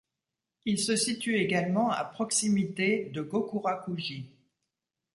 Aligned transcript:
Il 0.65 0.79
se 0.79 0.95
situe 0.95 1.35
également 1.37 1.91
à 1.91 2.03
proximité 2.05 3.11
de 3.13 3.21
Gokurakuji. 3.21 4.31